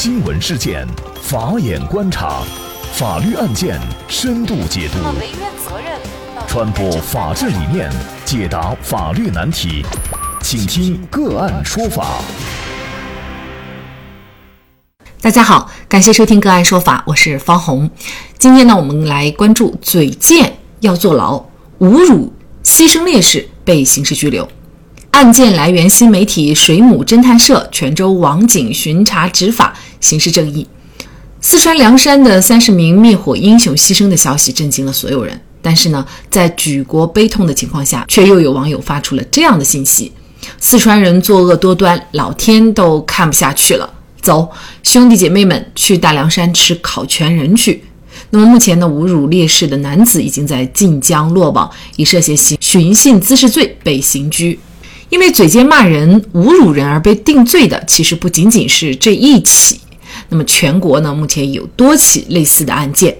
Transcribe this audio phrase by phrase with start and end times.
[0.00, 0.86] 新闻事件，
[1.20, 2.44] 法眼观察，
[2.92, 4.98] 法律案件深度解读，
[6.46, 7.90] 传播法治理念，
[8.24, 9.84] 解答法律难题，
[10.40, 12.20] 请听个案说法。
[15.20, 17.90] 大家好，感谢收听个案说法，我是方红。
[18.38, 21.44] 今天呢，我们来关注嘴贱要坐牢，
[21.80, 24.48] 侮辱牺牲烈士被刑事拘留。
[25.12, 30.66] 案件来源新媒体水母侦探社，泉州网警巡查执法，刑事正义。
[31.40, 35.40] 四川凉山的三十名灭火英雄牺牲的消息震惊了所有人。
[35.60, 40.12] 但是呢，在举国悲痛的情况下，却又有网友发出了这样的信息：
[40.60, 43.92] 四川人作恶多端，老天都看不下去了。
[44.22, 44.48] 走，
[44.84, 47.82] 兄弟姐妹们，去大凉山吃烤全人去。
[48.30, 54.58] 那么目前呢，侮辱烈士的男子已经在晋江落网，以涉嫌寻寻衅滋事罪被刑拘。
[55.10, 59.80] 因为嘴贱骂人、侮辱人而被定罪的，其实不仅仅是这一起。
[60.28, 63.16] 那么全国呢，目前有多起类似的案件，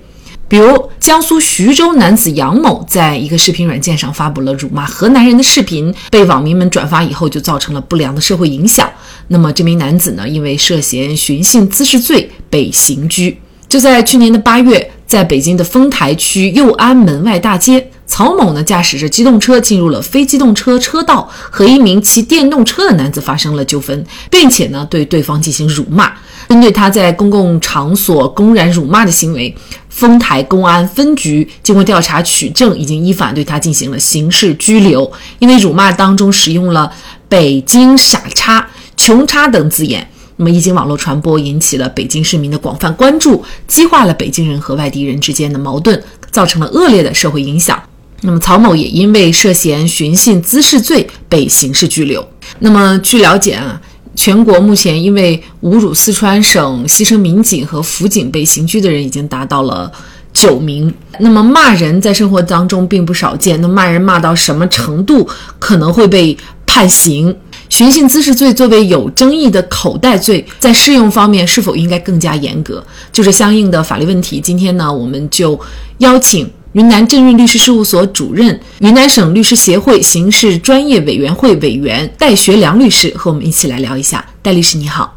[0.47, 8.91] 比如江苏徐州男子杨某，在一个视频软件上发布了辱骂河南人的视频，被网民们转发以后，就造成了不良的社会影响。
[9.29, 13.39] 那么这名男子呢，因为涉嫌寻衅滋事罪被刑拘。
[13.69, 17.91] 就在去年的八月，在北京的丰台区右安门外大街。
[18.09, 26.13] 曹某呢，驾驶着机动车进入了非机动车车道，和一名骑电动车的男子发生了纠纷，并且呢，对对方进行辱骂。
[26.49, 29.55] 针对他在公共场所公然辱骂的行为，
[29.91, 35.13] 丰台公安分局经过调查取证，已经依法对他进行了刑事拘留。
[35.39, 36.91] 因为辱骂当中使用了
[37.29, 47.79] “北京傻叉”“穷叉”等字眼，那么一经网络传播，引起了北京市民的广泛关注，激化了北京人和外地人之间的矛盾，造成了恶劣的社会影响。
[48.23, 52.27] 那么曹某也因为涉嫌寻衅滋事罪被刑事拘留。
[52.59, 53.81] 那么据了解啊，
[54.17, 59.91] 全国目前因为侮辱四川省牺牲民警和辅警被刑拘的人已经达到了
[60.33, 60.93] 九名。
[61.21, 65.29] 那么骂人在生活当中并不少见，那骂人骂到什么程度
[65.61, 66.37] 可能会被
[66.67, 67.35] 判刑？
[67.69, 72.85] 寻衅滋事罪作为有争议的口袋罪，在适用方面是否应该更加严格？
[73.13, 74.41] 就是相应的法律问题。
[74.41, 75.59] 今天呢，我们就
[75.99, 76.51] 邀请。
[76.79, 84.25] 云南正韵律师事务所主任、云南省律师协会刑事专业委员会委员戴学良律师和我们一起来聊一下。
[84.41, 85.13] 戴律师你好。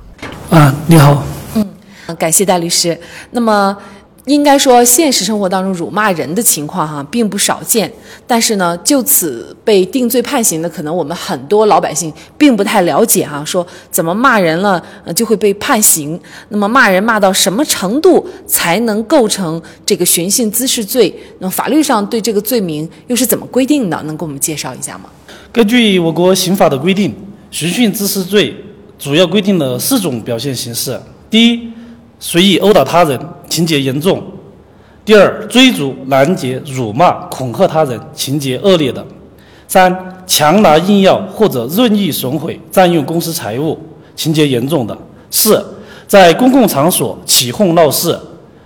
[0.50, 1.24] 啊，你好。
[1.54, 1.64] 嗯，
[2.18, 3.00] 感谢戴律师。
[3.30, 3.78] 那么。
[4.26, 7.92] 应该说，现实生活当中辱骂人的情况哈并不少见，
[8.28, 13.44] 但是呢，就此被定罪判刑的，可能我们很多老百姓并不太了解哈。
[13.44, 14.82] 说怎么骂人了
[15.16, 16.20] 就会被判刑？
[16.50, 21.12] 那么骂人骂到什么程度才能构成这个寻衅滋事罪？
[21.40, 24.00] 那法律上对这个罪名又是怎么规定的？
[24.04, 25.06] 能给我们介绍一下吗？
[25.52, 27.12] 根据我国刑法的规定，
[27.50, 28.56] 寻衅滋事罪
[29.00, 31.00] 主要规定了四种表现形式：
[31.30, 31.72] 第一，
[32.22, 33.20] 随意殴打他人。
[33.50, 34.24] 情节严重。
[35.04, 39.06] 第二，追逐、拦截、辱骂、恐吓他人，情节恶劣的。
[39.68, 43.78] 三，强拿硬要或者任意损毁、占用公私财物，
[44.16, 44.98] 情节严重的。
[45.30, 45.62] 四，
[46.08, 48.18] 在公共场所起哄闹事，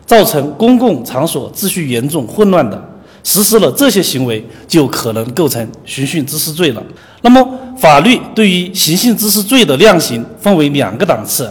[0.05, 2.79] 造成公共场所秩序严重混乱的，
[3.23, 6.83] 实施了这些行为，就可能构成寻衅滋事罪了。
[7.21, 11.49] 那么，法律对于寻衅滋事罪的量刑分为两个档次，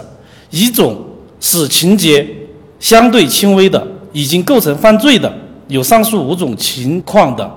[0.50, 0.96] 一种
[1.44, 2.26] 是情节。
[2.80, 5.32] 相对轻微的，已经构成犯罪的，
[5.68, 7.50] 有上述五种情况的，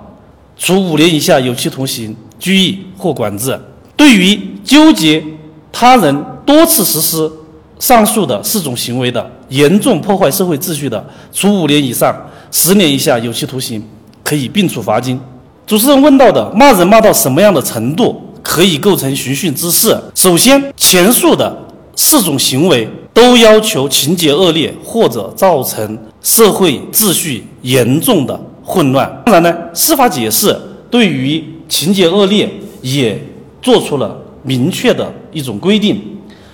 [0.57, 3.59] 处五年以下有期徒刑、拘役或管制。
[3.97, 5.21] 对于纠结
[5.69, 7.29] 他人多次实施
[7.77, 12.15] 上述的四种行为的，严重破坏社会秩序的，处五年以上
[12.49, 13.83] 十年以下有期徒刑，
[14.23, 15.19] 可以并处罚金。
[15.65, 19.99] 主持人问到的骂人骂到什么样的程度可以构成寻衅滋事？
[20.15, 21.53] 首先，前述的
[21.97, 22.87] 四种行为。
[23.17, 29.11] 都要求情节恶劣或者造成社会秩序严重的混乱。
[29.25, 30.55] 当然呢，司法解释
[30.91, 32.47] 对于情节恶劣
[32.83, 33.19] 也
[33.59, 35.99] 做出了明确的一种规定。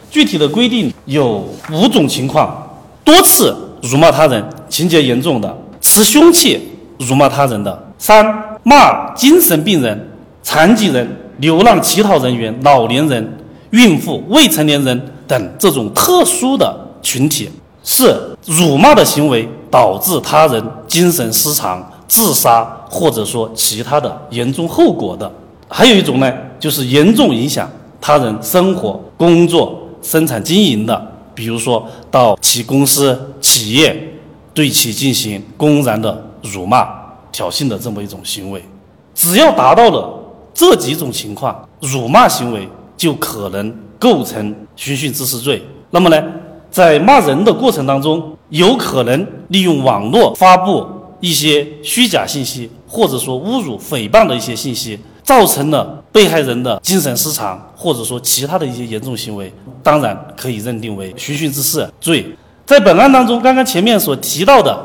[0.09, 2.65] 具体的规定有五种情况：
[3.03, 6.57] 多次辱骂他人，情节严重的；持凶器
[6.97, 8.25] 辱骂他人的；三、
[8.63, 10.09] 骂精神病人、
[10.41, 11.05] 残疾人、
[11.39, 13.37] 流浪乞讨人员、老年人、
[13.71, 15.09] 孕妇、未成年人。
[15.33, 17.49] 等这种特殊的群体
[17.83, 18.15] 是
[18.45, 25.31] 辱骂的行为导致他人精神失常、自杀，或者说其他的严重后果的。
[25.67, 27.67] 还有一种呢，就是严重影响
[27.99, 34.13] 他人生活、工作、生产经营的，比如说到其公司、企业
[34.53, 36.87] 对其进行公然的辱骂、
[37.31, 38.63] 挑衅的这么一种行为。
[39.15, 40.13] 只要达到了
[40.53, 42.69] 这几种情况，辱骂行为
[43.03, 43.73] 就可能。
[44.03, 45.63] 构成寻衅滋事罪。
[45.91, 46.21] 那么呢，
[46.69, 50.85] 在骂人的过程当中，有可能利用网络发布
[51.21, 59.49] 一些虚假信息，或者说侮辱、诽谤的一些信息，造成了被害人的精神失常，或者说其他的一些严重行为，
[59.81, 62.25] 当然可以认定为寻衅滋事罪。
[62.65, 64.77] 在本案当中，刚刚前面所提到的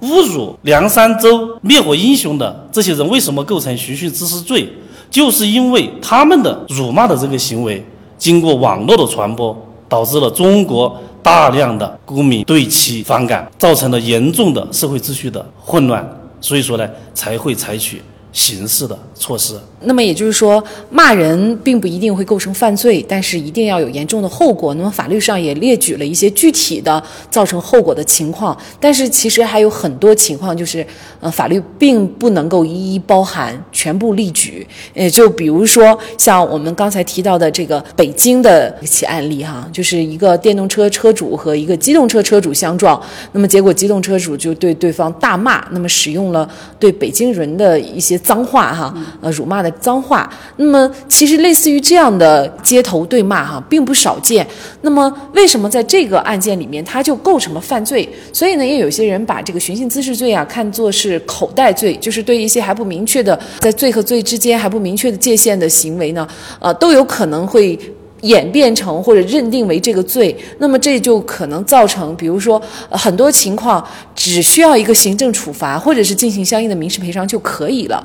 [0.00, 4.72] 侮辱凉山州灭火英雄的这些人，为什么构成寻衅滋事罪？
[5.12, 7.84] 就是因为他们的辱骂的这个行为，
[8.16, 9.54] 经过网络的传播，
[9.86, 16.02] 导致了中国大量的公民对其反感，造成了严重的社会秩序的混乱，
[16.40, 19.54] 所以说呢，才会采取刑事的措施。
[19.84, 24.72] 那么也就是说，骂人并不一定会构成犯罪，但是一定要有严重的后果。
[24.74, 30.86] 那么法律上也列举了一些具体的造成后果的情况，但是其实还有很多情况，就是
[31.20, 34.64] 呃，法律并不能够一一包含、全部例举。
[34.94, 43.00] 呃，就比如说像我们刚才提到的这个北京的一起案例哈，就是一个电动车车主和一个机动车车主相撞，
[43.32, 49.70] 那么结果机动车主就对对方大骂，那么使用了对北京人的一些脏话哈，呃，辱骂的。
[49.80, 54.46] 脏话，那么其实类似于这样的街头对骂哈，并不少见。
[54.82, 58.08] 那么为什么在这个案件里面，它就构成了犯罪？
[58.32, 66.28] 所以呢，也有些人把这个寻衅滋事罪啊，看作是口袋罪，就是对一些还不明确的在罪和罪之间还不明确的界限的行为呢，
[66.60, 67.78] 呃，都有可能会。
[68.22, 72.60] 演变成或者认定为这个罪，那么这就可能造成，比如说
[72.90, 73.84] 很多情况
[74.14, 78.02] 只需要一个行政处罚，或者是进行相应的民事赔偿就可以了，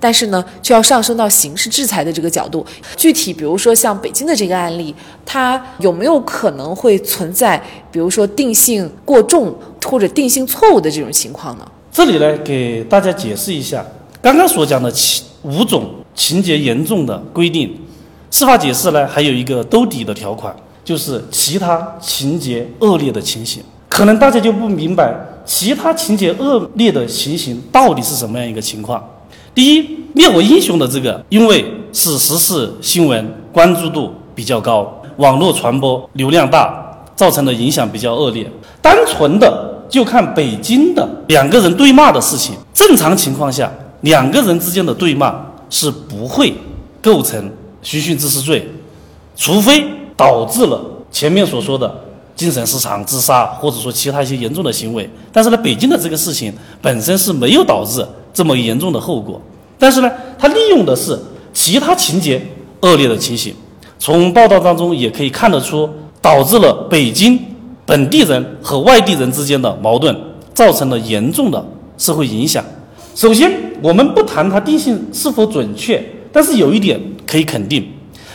[0.00, 2.64] 但是呢，就要上升到刑事制裁的这个角度。
[2.96, 4.94] 具体比如说像北京的这个案例，
[5.26, 7.62] 它有没有可能会存在，
[7.92, 9.54] 比如说定性过重
[9.84, 11.68] 或者定性错误的这种情况呢？
[11.92, 13.84] 这里呢，给大家解释一下
[14.22, 17.76] 刚刚所讲的七五种情节严重的规定。
[18.30, 20.54] 司法解释呢，还有一个兜底的条款，
[20.84, 23.62] 就是其他情节恶劣的情形。
[23.88, 25.14] 可能大家就不明白，
[25.44, 29.02] 其他情节恶劣的情形到底是什么样一个情况。
[29.54, 38.48] 第一，灭火英雄的这个，因为是时事新闻，关注度比较高，网络传播流量大，造成的影响比较恶劣。
[38.80, 43.72] 单纯的就看北京的两个人对骂的事情，正常情况下，
[44.02, 45.34] 两个人之间的对骂
[45.70, 46.54] 是不会
[47.02, 47.50] 构成。
[47.82, 48.68] 寻衅滋事罪，
[49.36, 49.84] 除非
[50.16, 50.80] 导致了
[51.10, 51.92] 前面所说的
[52.34, 55.08] 精神失常、自杀，或者说其他一些严重的行为。
[55.32, 56.52] 但是呢，北京的这个事情
[56.82, 59.40] 本身是没有导致这么严重的后果。
[59.78, 61.18] 但是呢，他利用的是
[61.52, 62.40] 其他情节
[62.80, 63.54] 恶劣的情形。
[63.98, 65.88] 从报道当中也可以看得出，
[66.20, 67.38] 导致了北京
[67.86, 70.16] 本地人和外地人之间的矛盾，
[70.54, 71.64] 造成了严重的
[71.96, 72.64] 社会影响。
[73.14, 73.50] 首先，
[73.82, 76.04] 我们不谈他定性是否准确。
[76.38, 76.96] 但是有一点
[77.26, 77.84] 可以肯定，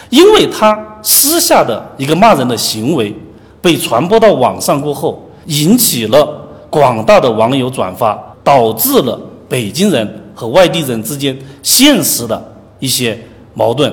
[0.10, 3.16] 因为他私下的一个骂人的行为
[3.62, 9.18] 被传播到网上过后，引起了广大的网友转发，导致了
[9.48, 13.18] 北京人和外地人之间现实的一些
[13.54, 13.90] 矛盾，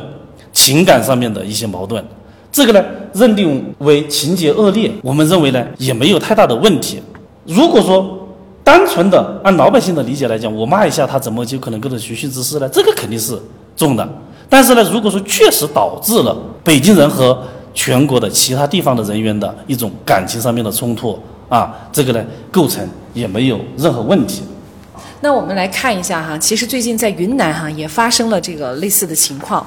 [0.52, 2.04] 情感上面的一些矛盾，
[2.50, 7.00] 这个呢认定为情节恶劣，我们认为呢也没有太大的问题。
[7.44, 8.26] 如果说
[8.64, 12.68] 单纯的按老百姓的理解来讲，我骂一下他，怎么就可能构成寻衅滋事呢？
[12.70, 13.40] 这个肯定是。
[13.76, 14.08] 重的，
[14.48, 24.42] 但是呢，如果说确实导致了北京人和全国的其他地方的人员的一种感情上面的冲突啊，这个呢构成也没有任何问题。
[25.22, 29.64] 那我们来看一下哈，其实最近在云南哈也发生了这个类似的情况，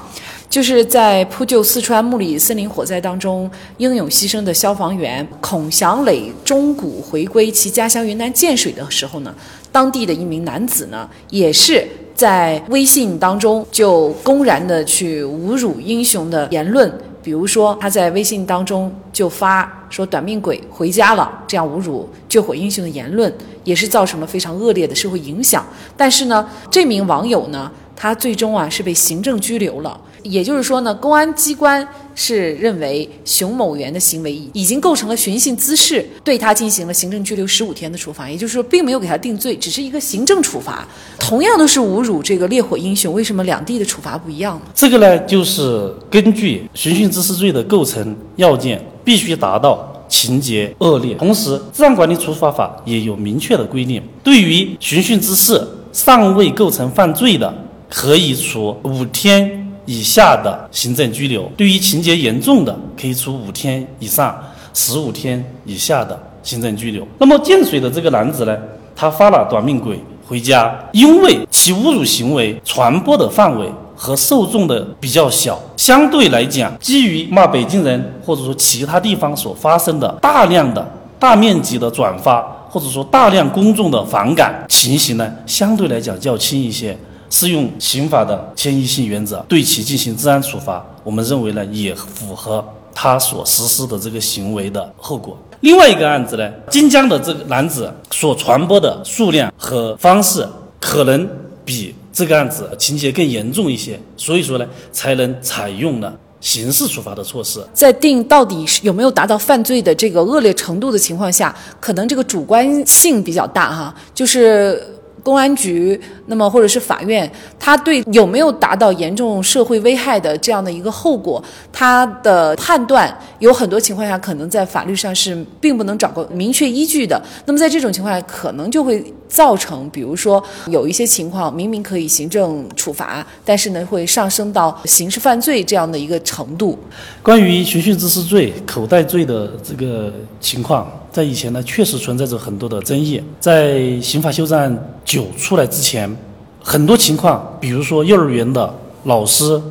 [0.49, 9.33] 就是在扑救四川木里森林火灾当中英勇牺牲的消防员孔祥磊中谷回归其家乡云南建水的时候呢，
[9.71, 11.87] 当地的一名男子呢也是。
[12.15, 16.91] 在微信当中就公然的去侮辱英雄的言论，
[17.21, 23.31] 比如说他在微信当中就发说“短命鬼回家了”这样侮辱救火英雄的言论，
[23.63, 25.65] 也是造成了非常恶劣的社会影响。
[25.95, 27.71] 但是呢，这名网友呢，
[28.03, 29.97] 他最终啊是被行政拘留了。
[30.23, 38.29] 也就是说呢，公安机关是认为熊某元的行为已经构成了寻衅滋事，对他进行了行政拘留十五天的处罚。
[38.29, 40.85] 也就是说，并没有给他定罪，只是一个行政处罚。
[41.17, 44.61] 同样都是侮辱这个烈火英雄，为什么两地的处罚不一样呢？
[44.73, 51.15] 这个呢，就是根据寻衅滋事罪的构成要件，必须达到情节恶劣。
[51.15, 57.53] 同时，治安管理处罚法也有明确的规定，对于寻衅滋事尚未构成犯罪的，
[57.93, 59.59] 可以处五天。
[59.85, 64.33] 以下的行政拘留，对于情节严重的，可以处五天以上
[64.73, 67.05] 十五天以下的行政拘留。
[67.17, 68.57] 那么建水的这个男子呢，
[68.95, 86.97] 他发了短命鬼回家，因为其侮辱行为传播的范围和受众的比较小，相对来讲，基于骂北京人或者说其他地方所发生的大量的、大面积的转发，或者说大量公众的反感情形呢，相对来讲较轻一些。
[87.33, 92.63] 适用刑法的迁移性原则，对其进行治安处罚，我们认为呢，也符合
[92.93, 95.35] 他所实施的这个行为的后果。
[95.61, 100.47] 另外一个案子呢，晋江的这个男子所传播的数量和方式，
[100.79, 101.27] 可能
[101.65, 107.59] 比这个案子情节更严重一些，所以说呢，才能采用了刑事处罚的措施。
[107.73, 114.79] 在定到底有没有达到犯罪的这个恶劣程度的情况下，可能这个主观性比较大哈，就是。
[115.23, 127.19] 公安局，那么或者是法院，他对有没有达到严重社会危害的这样的一个后果，他的判断有很多情况下可能在法律上是并不能找个明确依据的。
[127.45, 136.77] 那么在这种情况下，可能就会造成，比如说有一些情况明明可以行政处罚，但是呢会上升到刑事犯罪这样的一个程度。
[137.21, 140.85] 关于寻衅滋事罪、口袋罪的这个情况。
[141.13, 143.21] 在以前呢，确实存在着很多的争议。
[143.39, 146.11] 在刑法修正案九出来之前，
[146.59, 149.61] 很多情况，比如说幼儿园的老师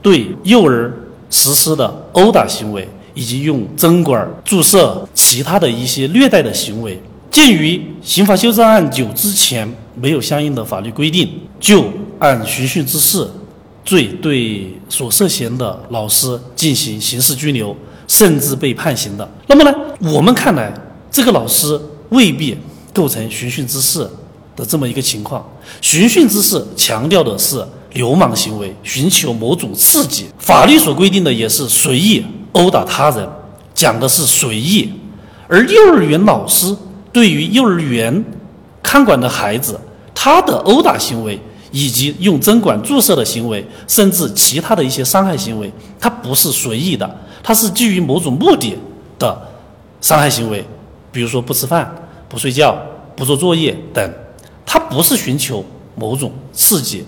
[0.00, 0.90] 对幼儿
[1.28, 6.98] 实施的殴打行为，以及用针管注射其他的一些虐待的行为，
[7.30, 11.28] 鉴于刑法修正案九之前没有相应的法律规定，
[11.60, 11.84] 就
[12.20, 13.28] 按寻衅滋事
[13.84, 17.76] 罪对所涉嫌的老师进行刑事拘留，
[18.08, 19.28] 甚至被判刑的。
[19.46, 20.72] 那么呢，我们看来。
[21.10, 22.56] 这个老师未必
[22.92, 24.08] 构成寻衅滋事
[24.54, 25.44] 的这么一个情况。
[25.80, 30.26] 寻衅滋事强调的是流氓行为，寻求某种刺激。
[30.38, 33.28] 法律所规定的也是随意殴打他人，
[33.74, 34.92] 讲的是随意。
[35.48, 36.74] 而幼儿园老师
[37.12, 38.24] 对于幼儿园
[38.82, 39.78] 看管的孩子，
[40.14, 41.38] 他的殴打行为
[41.70, 47.08] 以及用针管注射的行为，甚至其他的一些伤害行为，他不是随意的，
[47.42, 48.76] 他是基于某种目的
[49.18, 49.40] 的
[50.00, 50.64] 伤害行为。
[51.16, 51.90] 比如说不吃饭、
[52.28, 52.76] 不睡觉、
[53.16, 54.12] 不做作业等，
[54.66, 57.02] 他不是寻求某种刺激，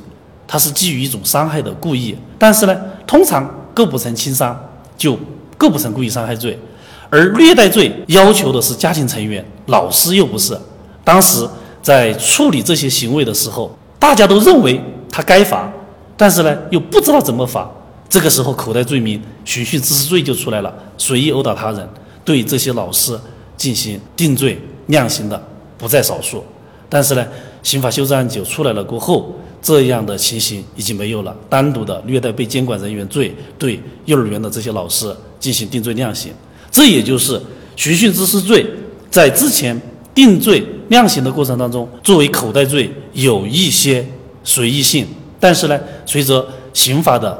[0.46, 2.16] 他是基于一种伤害的故意。
[2.38, 2.74] 但是呢，
[3.06, 4.58] 通常构不成轻伤，
[4.96, 5.14] 就
[5.58, 6.58] 构不成故意伤害罪。
[7.10, 10.58] 而虐待罪要求的是家庭成员，老师又不是。
[11.04, 11.46] 当时
[11.82, 15.70] 在处理这些行为的时候，大家都认为他该罚，
[16.16, 17.70] 但是呢，又不知道怎么罚。
[18.08, 21.86] 这个时候，口袋罪名、寻衅滋事罪就出来了，随意殴打他人，
[22.24, 23.14] 对这些老师。
[23.58, 25.46] 进行定罪量刑的
[25.76, 26.42] 不在少数，
[26.88, 27.26] 但是呢，
[27.62, 31.36] 刑法修正案九出来了过后，这样的情形已经没有了。
[31.50, 36.32] 单独的虐待被监管人员罪对幼儿园的这些老师进行定罪量刑，
[36.70, 37.38] 这也就是
[37.76, 38.64] 寻衅滋事罪
[39.10, 39.78] 在之前
[40.14, 44.06] 定罪量刑的过程当中，作为口袋罪有一些
[44.44, 45.06] 随意性。
[45.40, 47.36] 但是呢，随着刑法的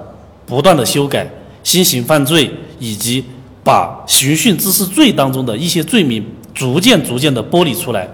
[0.46, 1.28] 不断的修改，
[1.64, 3.24] 新型犯罪以及
[3.68, 8.08] 把寻衅滋事罪当中的一些罪名逐渐逐渐的剥离出来。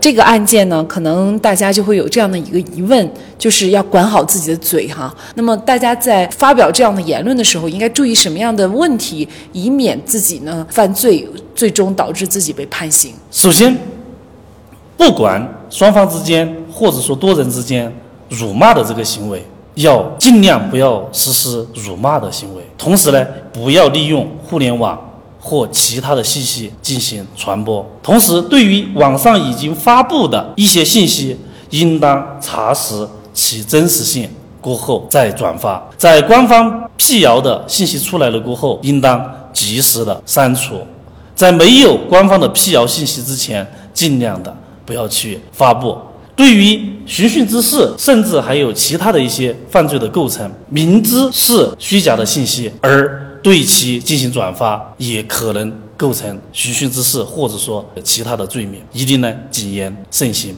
[0.00, 5.14] 这个案件呢，可能大家就会有这样的一个疑问，就是要管好自己的嘴哈。
[5.34, 13.12] 那么大家在发表这样的言论的时候，应该注意什么样的问题，以免自己呢犯罪，最终导致自己被判刑？
[13.30, 13.76] 首先，
[14.96, 17.92] 不管双方之间或者说多人之间
[18.30, 19.44] 辱骂的这个行为。
[19.74, 24.98] 要尽量不要实施辱骂的行为，同时呢，不要利用互联网
[25.40, 27.84] 或其他的信息进行传播。
[28.02, 31.36] 同时，对于网上已经发布的一些信息，
[31.70, 34.28] 应当查实其真实性
[34.60, 35.82] 过后再转发。
[35.96, 40.76] 在官方辟谣的信息出来了过后，应当及时的删除。
[41.34, 45.98] 在没有官方的辟谣信息之前，尽量的不要去发布。
[46.36, 60.56] 对于寻衅滋事，甚至还有其他的一些犯罪的构成，明知是虚假的信息而对其进行转发，也可能构成寻衅滋事，或者说其他的罪名，一定呢谨言慎行。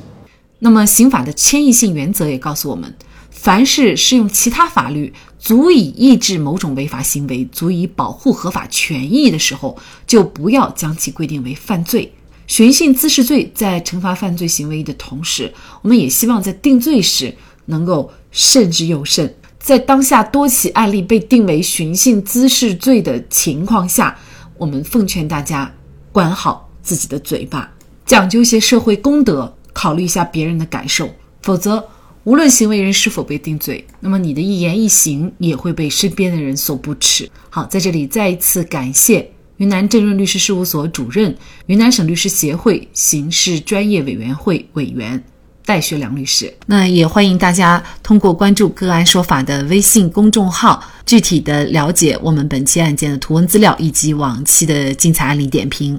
[0.60, 2.94] 那么，刑法的迁移性原则也告诉我们，
[3.30, 12.10] 凡是适用其他法律足以抑制某种违法行为，足以保护合法权益的时候，就不要将其规定为犯罪。
[12.46, 17.34] 寻衅滋事罪在惩罚犯罪行为的同时，我们也希望在定罪时
[17.66, 19.34] 能够慎之又慎。
[19.58, 24.16] 在当下多起案例被定为寻衅滋事罪的情况下，
[24.56, 25.74] 我们奉劝大家
[26.12, 27.68] 管好自己的嘴巴，
[28.04, 31.10] 讲究些社会公德，考虑一下别人的感受。
[31.42, 31.84] 否则，
[32.22, 37.28] 无论行为人是否被定罪，那么你的一言一行也会被身边的人所不齿。
[37.50, 39.32] 好，在这里再一次感谢。
[39.58, 41.34] 云南正润律师事务所主任，
[41.66, 45.22] 云南省律师协会刑事专业委员会委员
[45.64, 46.52] 戴学良律师。
[46.66, 55.98] 那也欢迎大家通过关注“个案说法”的微信公众号，具体的了解我们本期案件的图文资料以及往期的精彩案例点评。